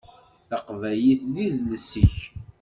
Taqbaylit 0.49 1.21
d 1.33 1.35
idles-ik. 1.45 2.17